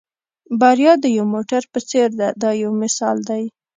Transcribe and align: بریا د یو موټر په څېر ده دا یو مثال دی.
بریا 0.59 0.93
د 1.03 1.05
یو 1.17 1.25
موټر 1.33 1.61
په 1.73 1.79
څېر 1.89 2.09
ده 2.19 2.27
دا 2.41 2.49
یو 2.63 2.71
مثال 2.81 3.17
دی. 3.29 3.43